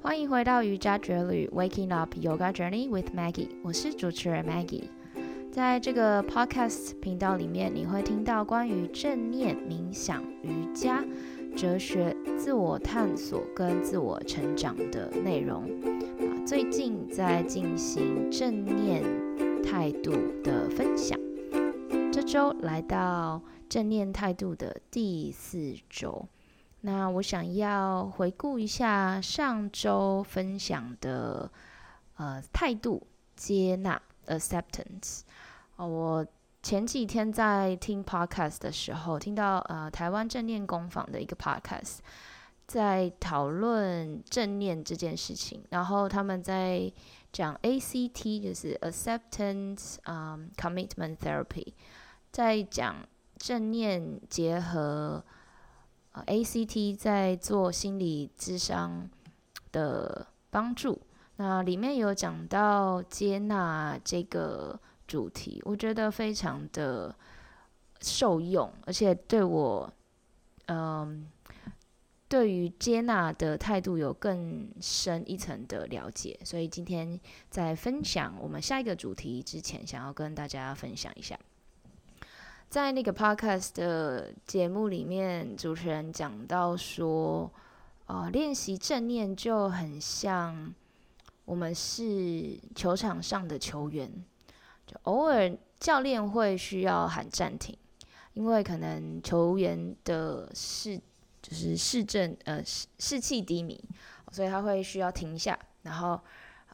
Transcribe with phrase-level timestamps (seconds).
[0.00, 3.48] 欢迎回到瑜伽之旅，Waking Up Yoga Journey with Maggie。
[3.64, 4.84] 我是主持人 Maggie。
[5.50, 11.04] 在这个 Podcast 频道里面，你会听到关于正念、冥想、瑜伽、
[11.56, 15.64] 哲学、自我探索跟自我成长的内容。
[15.64, 19.02] 啊，最近在进行正念
[19.64, 20.12] 态度
[20.44, 21.18] 的分享。
[22.12, 26.28] 这周来到正念态度的第四周。
[26.82, 31.50] 那我想要回顾一下上周分享的
[32.16, 35.22] 呃态度接纳 acceptance
[35.76, 36.26] 哦，我
[36.62, 41.98] 前几天在听 podcast 的时候，听到呃台湾正念工坊的一个 podcast
[42.66, 46.92] 在讨论正念这件事情，然后他们在
[47.32, 51.72] 讲 ACT 就是 acceptance 嗯 commitment therapy，
[52.30, 52.94] 在讲
[53.36, 55.24] 正念结合。
[56.26, 59.08] ACT 在做心理智商
[59.72, 61.00] 的帮助，
[61.36, 67.14] 那里面有讲到接纳这个主题，我觉得非常的
[68.00, 69.92] 受用，而且对我，
[70.66, 71.26] 嗯，
[72.28, 77.18] 对于接纳的态度有更深一层的了解，所以今天
[77.50, 81.38] 在分享我们下一个主题之前，想要跟大家分享一下。
[82.68, 87.50] 在那个 podcast 的节目里面，主持人讲到说，
[88.04, 90.74] 呃，练习正念就很像
[91.46, 94.12] 我们是球场上的球员，
[94.86, 97.74] 就偶尔教练会需要喊暂停，
[98.34, 101.00] 因为可能球员的士
[101.40, 103.82] 就是士正呃士士气低迷，
[104.30, 106.20] 所以他会需要停下，然后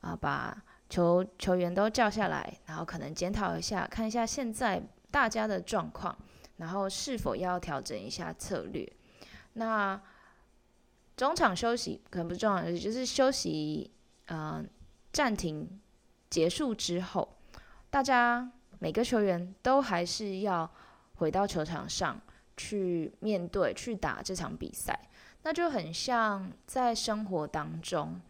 [0.00, 4.82] 啊把球球员都叫下来，然后可能检讨一下，看一下现在。
[5.14, 6.18] 大家的状况，
[6.56, 8.92] 然后是否要调整一下策略？
[9.52, 10.02] 那
[11.16, 13.92] 中场休息可能不重要，也就是休息，
[14.26, 14.68] 嗯，
[15.12, 15.80] 暂停
[16.28, 17.36] 结束之后，
[17.90, 18.50] 大家
[18.80, 20.68] 每个球员都还是要
[21.14, 22.20] 回到球场上
[22.56, 24.98] 去面对、去打这场比赛。
[25.44, 28.20] 那就很像在生活当中，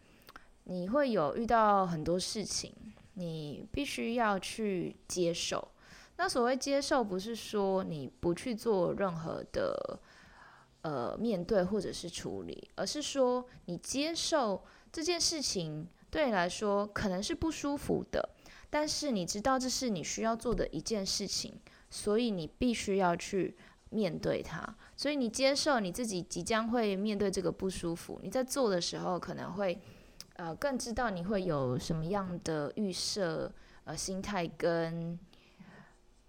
[0.65, 2.71] 你会有遇到很多事情，
[3.15, 5.67] 你必须要去接受。
[6.17, 9.99] 那所谓接受，不是说你不去做任何的
[10.81, 18.29] 呃面对或者是处理，而是说你接受这件事情对你来说可能是不舒服的，
[18.69, 21.59] 但是你知道这是你需要做的一件事情，
[21.89, 23.57] 所以你必须要去
[23.89, 24.73] 面对它。
[24.95, 29.77] 所以你接受你自己即将会面对这个不舒服，你在做的时候可能会
[30.37, 33.51] 呃更知道你会有什么样的预设
[33.83, 35.19] 呃心态跟。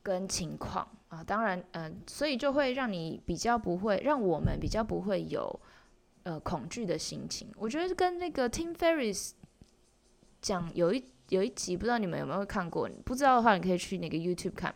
[0.06, 5.60] 跟情况啊，当然，嗯，所以就会让你比较不会，让我们比较不会有
[6.22, 7.48] 呃恐惧的心情。
[7.56, 9.32] 我觉得跟那个 Tim Ferris
[10.40, 12.88] 讲有一有一集，不知道你们有没有看过？
[13.04, 14.72] 不知道的话，你可以去那个 YouTube 看。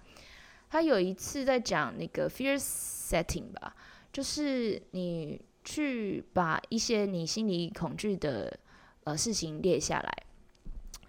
[0.69, 3.77] 他有一次在讲那个 Fear Setting 吧，
[4.13, 8.59] 就是你去把一些你心里恐惧的
[9.05, 10.25] 呃事情列下来，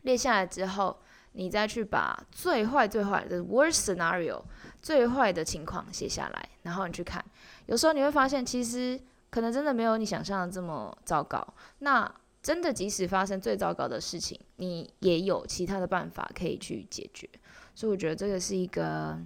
[0.04, 0.98] 列下来之后。
[1.34, 4.42] 你再去把最坏、最坏的 worst scenario
[4.82, 7.24] 最坏的情况写下来，然后你去看，
[7.68, 9.00] 有时候你会发现，其实
[9.30, 11.42] 可能真的没有你想象的这么糟糕。
[11.80, 12.12] 那
[12.44, 17.30] 真的，即使发生最糟糕的事情，你也有其他的办法可以去解决。
[17.74, 19.18] 所以我觉得这个是一个，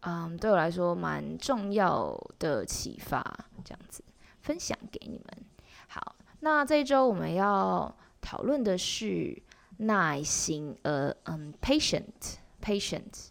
[0.00, 3.22] 嗯，对我来说蛮重要的启发，
[3.64, 4.02] 这样子
[4.40, 5.44] 分享给你们。
[5.86, 9.40] 好，那这一周我们要讨论的是。
[9.78, 13.28] 耐心，呃，嗯，patient，patient。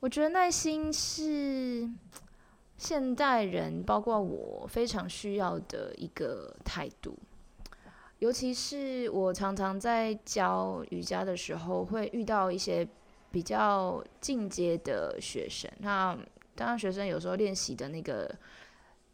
[0.00, 1.88] 我觉得耐心是
[2.76, 7.18] 现代人，包括我非常需要的一个态度。
[8.18, 12.86] 尤其是我常常在教瑜伽的时候，会遇到一些
[13.30, 15.70] 比较进阶的学生。
[15.78, 16.16] 那
[16.54, 18.32] 当然，学生有时候练习的那个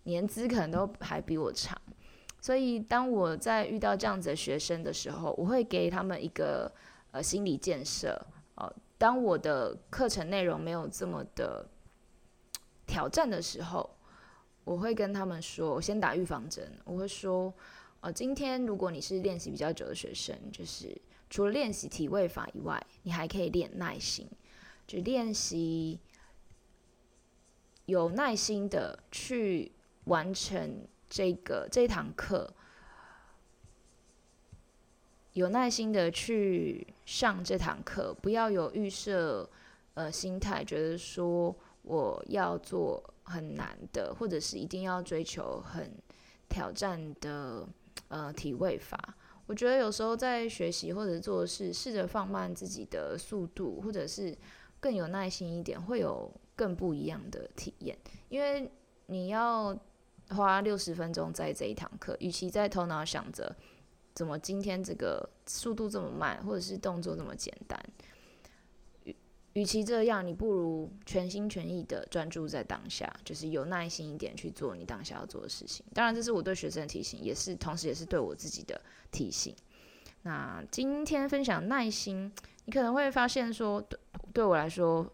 [0.03, 1.81] 年资可能都还比我长。
[2.43, 6.73] 所以，当我在遇到这样子的学生的时候，我会给他们一个
[7.11, 8.19] 呃心理建设。
[8.55, 11.69] 哦，当我的课程内容没有这么的
[12.87, 13.89] 挑战的时候，
[14.65, 16.67] 我会跟他们说，我先打预防针。
[16.85, 17.53] 我会说，
[18.01, 20.99] 哦，今天如果你是练习比较久的学生，就是
[21.29, 24.27] 除了练习体位法以外，你还可以练耐心，
[24.87, 26.01] 就练习
[27.85, 29.73] 有耐心的去
[30.05, 30.87] 完成。
[31.11, 32.51] 这个这一堂课，
[35.33, 39.51] 有耐心的去上这堂课，不要有预设
[39.95, 45.93] 呃心态，觉得说我要做很难的，或者是一定要追求很
[46.49, 47.69] 挑战的
[48.09, 48.97] 呃体位法。
[49.47, 54.33] 我我觉得有时候在学习或者做事，试着放慢自己的速度，或者是
[54.79, 57.99] 更有耐心一点，会有更不一样的体验。
[58.29, 58.71] 因为
[59.07, 59.77] 你要
[60.31, 63.55] 花六十分钟在这一堂课，与其在头脑想着
[64.15, 67.79] 怎么今天这个速度这么慢，或者是动作这么简单。
[69.05, 69.15] 与
[69.55, 75.85] 与其这样，你不如全心全意的专注在当下，就是有耐心一点去做你当下要做的事情。
[75.93, 78.81] 当然，这是我对学生的提醒，也是同时也是对我自己的
[79.11, 79.55] 提醒。
[80.23, 82.31] 那今天分享耐心，
[82.67, 83.99] 你可能会发现说，对
[84.33, 85.11] 对我来说，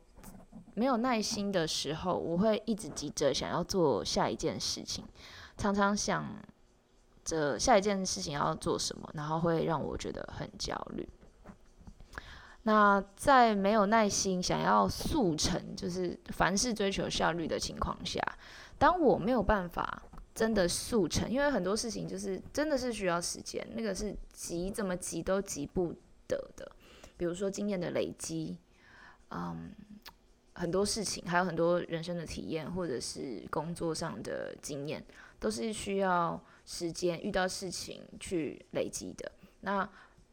[0.76, 5.02] 没有耐心的时候，我会一直急着想要做下一件事情，
[5.56, 6.36] 常常想
[7.24, 11.08] 着下一件事情要做什么，然后会让我觉得很焦虑。
[12.64, 18.20] 那在没有耐心、想要速成，就是凡事追求效率的情况下，
[18.76, 20.02] 当我没有办法
[20.34, 25.94] 真的速成，因为很多事情就是真的是需要时间，那个是急怎么急都急不
[26.28, 26.70] 得的。
[27.16, 28.58] 比如说经验的累积，
[29.30, 29.72] 嗯，
[30.56, 35.04] 很多事情，还有很多人生的体验，或者是工作上的经验，
[35.38, 39.30] 都是需要时间遇到事情去累积的。
[39.60, 39.88] 那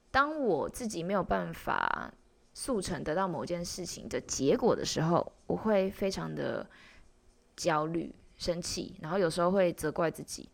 [0.10, 2.12] 当我自己没有办法。
[2.56, 6.64] 速成得到某件事情的结果的时候，我会非常的
[7.56, 10.48] 焦虑、生气，然后有时候会责怪自己，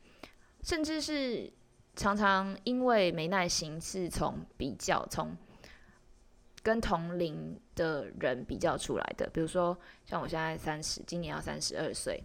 [0.64, 1.52] 甚至是
[1.98, 5.36] 常常因为没耐心，是从比较、从
[6.64, 9.30] 跟同龄的人比较出来的。
[9.34, 12.24] 比如说，像我现在三十，今年要三十二岁，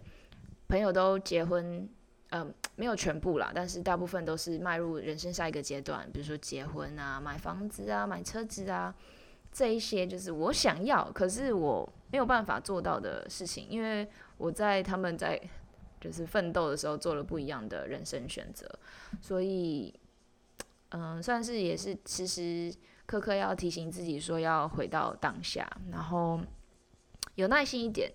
[0.67, 1.87] 朋友都结婚，
[2.29, 8.93] 嗯，没有全部啦，但是大部分都是迈入人生下一个阶段，比如说结婚啊、买房子啊、买车子啊。
[9.51, 14.05] 这一些就是我想要，可是我没有办法做到的事情，因为
[14.37, 15.39] 我在他们在
[16.01, 18.69] 就是奋斗的时候做了不一样的人生选择，
[19.21, 19.97] 所以
[20.89, 22.69] 嗯，算是也是其实
[23.05, 26.39] 刻刻要提醒自己说要回到当下，然后
[27.35, 28.11] 有耐心一点。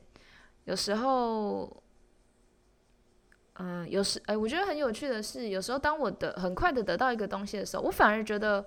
[0.65, 1.83] 有时候，
[3.55, 8.65] 嗯，有时哎，我觉得很有趣的是，有时候当我的很快的得到一个东西的时候，我反而觉得。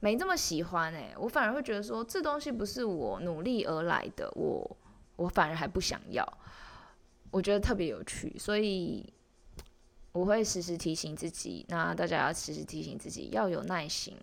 [0.00, 4.76] 没这么喜欢诶，我反而会觉得说这东西不是我努力而来的，我
[5.16, 6.22] 我反而还不想要，
[7.30, 9.10] 我觉得特别有趣，所以
[10.12, 14.14] 我会时时提醒自己，那大家要时时提醒自己要有耐心。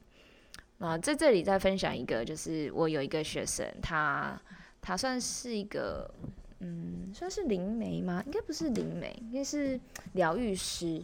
[0.82, 4.38] 啊在这里再分享一个，就是我有一个学生，他
[4.82, 6.12] 他算是一个
[6.60, 8.22] 嗯，算是灵媒吗？
[8.26, 9.80] 应该不是灵媒，应该是
[10.14, 11.02] 疗愈师。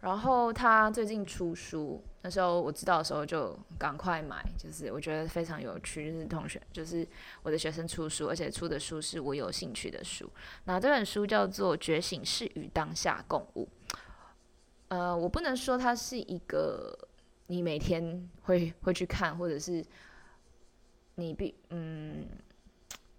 [0.00, 7.06] 然后他最近出书，那时候我知道的时候就赶快买，就是我觉得非常有趣，就是同学，就是
[7.44, 10.28] 我的学生出书，而且出的书是我有兴趣的书。
[10.64, 13.68] 那这本书叫做《觉醒是与当下共舞》。
[14.88, 16.98] 呃，我不能说它是一个
[17.52, 19.84] 你每天会会去看，或者是
[21.16, 22.26] 你必嗯。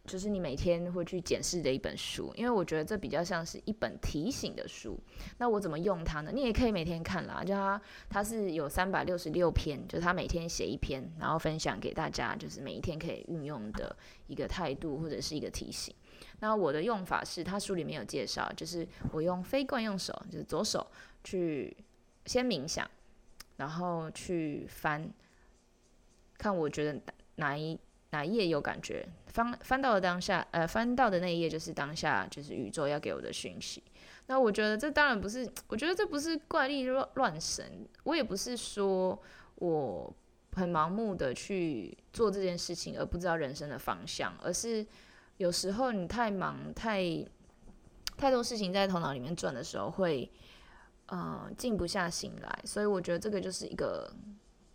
[0.05, 4.99] 就是你每天会去检视的一本书，因为我觉得这比较像是一本提醒的书。
[5.37, 6.31] 那我怎么用它呢？
[6.33, 13.95] 你也可以每天看啦，就它它是有三百六十六篇，就是他每天写一篇，然后分享给大家，就是每一天可以运用的
[14.27, 15.95] 一个态度或者是一个提醒。
[16.41, 20.85] 那我的用法是，他书里面有介绍，就是我用非惯用手，就是左手
[21.23, 21.73] 去
[22.25, 22.85] 先冥想，
[23.63, 25.09] 然后去翻，
[26.37, 27.01] 看我觉得
[27.35, 27.79] 哪一。
[28.13, 29.03] 哪一页有感觉？
[29.25, 33.81] 翻翻到了当下，呃，翻到的那一页就是当下，就是宇宙要给我的讯息。
[34.27, 37.65] 那我觉得这当然不是，我觉得这不是怪力乱乱神。
[38.03, 39.19] 我也不是说
[39.55, 40.15] 我
[40.51, 44.85] 很盲目的去做这件事情，而不知道人生的方向，而是
[45.37, 47.01] 有时候你太忙，太
[48.15, 50.31] 太多事情在头脑里面转的时候，会
[51.07, 52.59] 呃静不下心来。
[52.65, 54.11] 所以我觉得这个就是一个。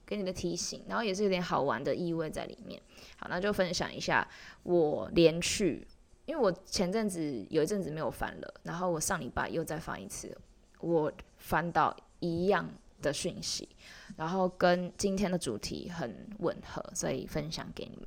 [0.08, 2.80] 给你的提醒，然后也是有点好玩的意味在里面。
[3.18, 4.26] 好，那就分享一下
[4.62, 5.86] 我连续，
[6.24, 10.34] 因为我前阵子有一阵子没有翻了，然后我上礼拜又再翻一次，
[10.80, 12.66] 我翻到一样
[13.02, 13.68] 的讯息，
[14.16, 18.06] 然后跟今天的主题很吻合，所以分享给你们。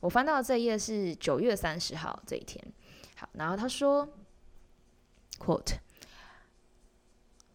[0.00, 2.62] 我翻到这一页是九月三十号这一天。
[3.16, 4.06] 好，然后他说
[5.38, 5.78] ：“quote，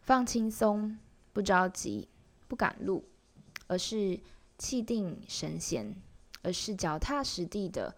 [0.04, 0.98] 放轻松，
[1.34, 2.08] 不着急，
[2.48, 3.04] 不赶路。”
[3.68, 4.20] 而是
[4.58, 5.96] 气定神闲，
[6.44, 7.96] 而是脚踏实地的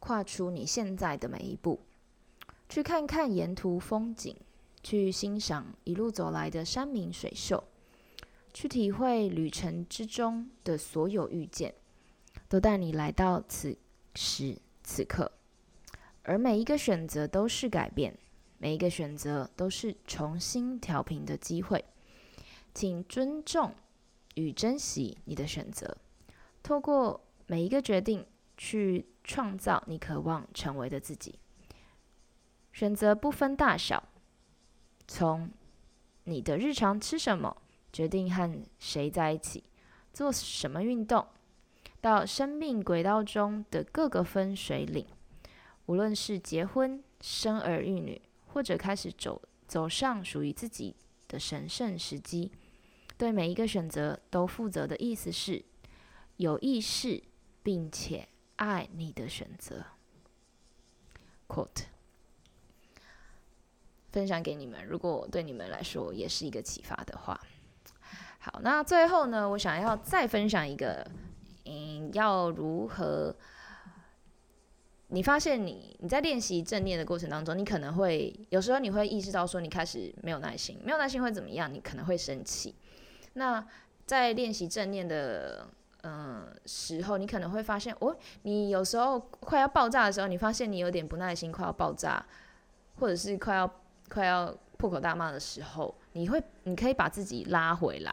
[0.00, 1.78] 跨出你现在的每一步，
[2.68, 4.34] 去看看沿途风景，
[4.82, 7.62] 去欣赏一路走来的山明水秀，
[8.52, 11.74] 去体会旅程之中的所有遇见，
[12.48, 13.76] 都带你来到此
[14.14, 15.30] 时此刻。
[16.22, 18.18] 而每一个选择都是改变，
[18.64, 21.84] 每一个选择都是重新调频的机会，
[22.72, 23.74] 请尊重。
[24.36, 25.94] 与珍惜你的选择，
[26.62, 28.24] 透过每一个决定
[28.56, 31.38] 去创造你渴望成为的自己。
[32.72, 34.02] 选择不分大小，
[35.06, 35.50] 从
[36.22, 37.54] 你的日常吃什么，
[37.92, 39.62] 决定和谁在一起，
[40.10, 41.26] 做什么运动，
[42.00, 45.06] 到生命轨道中的各个分水岭，
[45.84, 48.20] 无论是结婚、生儿育女，
[48.54, 50.94] 或者开始走走上属于自己
[51.26, 52.52] 的神圣时机。
[53.18, 55.64] 对每一个选择都负责的意思是，
[56.36, 57.20] 有意识
[57.64, 59.84] 并且爱你的选择。
[61.48, 61.84] quote
[64.12, 67.40] 分享给你们，如果对你们来说也是一个启发的话。
[68.38, 71.04] 好，那最后呢，我想要再分享一个，
[71.64, 73.34] 嗯，要如何？
[75.14, 81.72] 你发现你你在练习正念的过程当中，你可能会有时候你会意识到说，你开始没有耐心，没有耐心会怎么样？
[81.72, 82.74] 你可能会生气。
[83.34, 83.64] 那
[84.04, 85.68] 在练习正念的
[86.02, 92.26] 嗯时候，你可能会发现，哦，你有时候快要爆炸的时候，你发现你有点不耐心，快要爆炸，
[92.96, 93.72] 或者是快要
[94.08, 98.12] 快要破口大骂的时候，你会你可以把自己拉回来。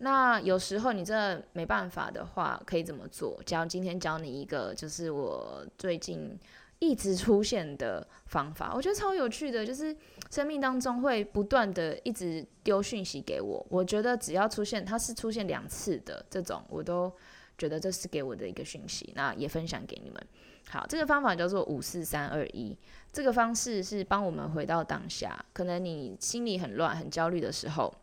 [0.00, 3.40] 那有时候你真的没办法的话，可以怎么做？
[3.46, 6.38] 教今天教你一个，就是我最近。
[6.82, 9.94] 一直出现的方法，我觉得超有趣的，就是
[10.30, 13.66] 生命当中会不断的一直丢讯息给我。
[13.68, 17.12] 我觉得只要出现，它是出现两次的这种，我都
[17.58, 19.12] 觉得这是给我的一个讯息。
[19.14, 20.26] 那也分享给你们。
[20.70, 22.74] 好，这个方法叫做五四三二一。
[23.12, 25.38] 这个方式是帮我们回到当下。
[25.52, 27.94] 可能你心里很乱、很焦虑的时候，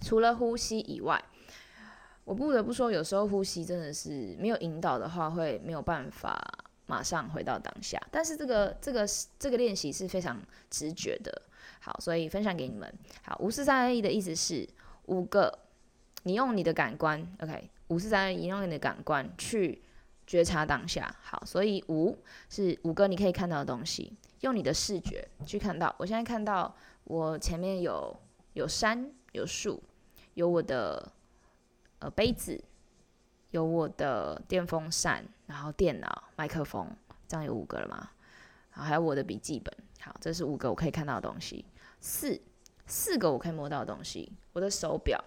[0.00, 1.22] 除了呼吸以外，
[2.24, 6.40] 我不得不说，有时候呼吸真的是没有引导的话，会没有办法。
[6.86, 9.06] 马上回到当下，但是这个这个
[9.38, 11.32] 这个练习是非常直觉的，
[11.80, 12.92] 好，所以分享给你们。
[13.22, 14.68] 好，五四三二一的意思是
[15.06, 15.60] 五个，
[16.24, 19.82] 你用你的感官，OK，五四三二一用你的感官去
[20.26, 21.16] 觉察当下。
[21.22, 22.18] 好，所以五
[22.50, 25.94] 是五个你可以看到的东西，用你的视觉去看到。
[25.98, 28.14] 我现在看到我前面有
[28.52, 29.80] 有山有树，
[30.32, 31.12] 有我的
[31.98, 32.58] 呃杯子。
[33.50, 36.90] 有我的电风扇，然后电脑、麦克风，
[37.28, 38.10] 这样有五个了吗？
[38.70, 39.72] 好，还有我的笔记本。
[40.00, 41.64] 好，这是五个我可以看到的东西。
[42.00, 42.40] 四，
[42.84, 45.22] 四个我可以摸到的东西：我的手表、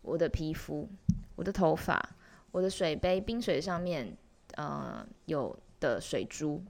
[0.00, 0.88] 我的皮肤、
[1.36, 2.02] 我的头发、
[2.50, 4.16] 我的水杯、冰水上面，
[4.54, 6.64] 呃，有的水珠。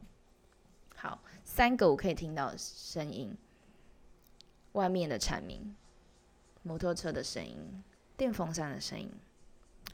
[0.96, 3.32] 好，三个我可以听到声音：
[4.72, 5.76] 外面的蝉鸣、
[6.62, 7.82] 摩托车的声音、
[8.16, 9.10] 电风扇的声音。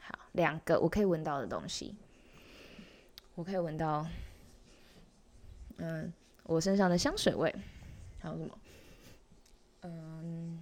[0.01, 1.95] 好两个我可以闻到的东西，
[3.35, 4.05] 我可以闻到，
[5.77, 6.11] 嗯，
[6.43, 7.53] 我身上的香水味，
[8.19, 8.59] 还有什么？
[9.81, 10.61] 嗯，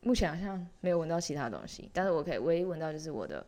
[0.00, 3.46] 目前好像没有闻到其他东西，但是我可以唯一闻到就是我的，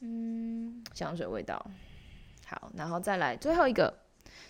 [0.00, 1.64] 嗯，香水味道。
[2.46, 3.92] 好，然后再来最后一个，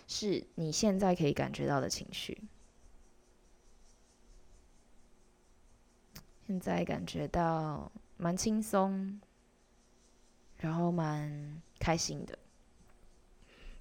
[0.07, 2.43] 是你现在可以感觉到的情绪，
[6.47, 9.19] 现在感觉到蛮轻松。
[10.59, 12.35] 然后蛮开心的。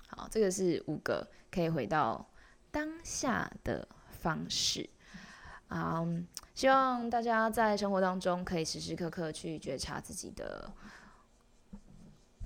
[0.08, 2.28] 好，这个是五个可以回到
[2.70, 4.87] 当下的方式。
[5.68, 6.04] 啊，
[6.54, 10.70] 希望大家在生活当中可以时时刻刻去觉察自己的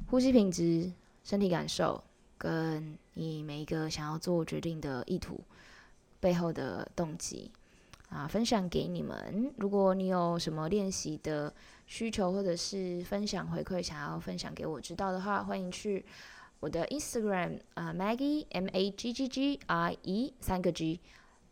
[0.06, 0.92] 呼吸品质、
[1.24, 2.04] 身体感受，
[2.38, 5.42] 跟你每一个想要做决定的意图
[6.20, 7.50] 背后的动机。
[8.10, 9.54] 啊，分享给你们。
[9.56, 11.54] 如果你有什么练习的
[11.86, 16.04] 需求，或者是分享回馈，想要分享给我知道的话，欢迎去
[16.58, 21.00] 我的 Instagram 啊，Maggie M A G G G I E 三个 G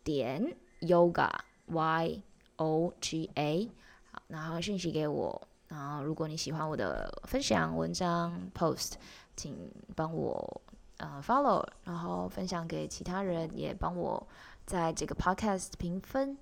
[0.03, 1.31] 点 Yoga
[1.67, 2.21] Y
[2.57, 3.71] O G A
[4.11, 5.41] 好，然后讯息给我。
[5.69, 8.95] 然后，如果你喜欢我的分享文章 post，
[9.37, 9.55] 请
[9.95, 10.61] 帮我
[10.97, 14.27] 呃 follow，然后分享给其他人，也帮我。
[14.69, 16.37] 在这个 podcast 评分，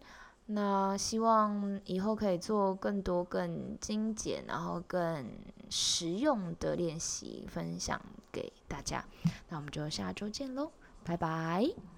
[0.47, 5.25] 那希望以后可以做更多更精简，然后更
[5.69, 9.01] 实用的练习分享给大家。
[9.47, 10.69] 那我们就下周见喽，
[11.05, 11.96] 拜拜。